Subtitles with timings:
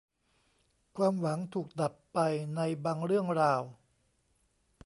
[0.97, 2.19] ความหวังถูกดับไป
[2.55, 3.63] ในบางเรื่องราว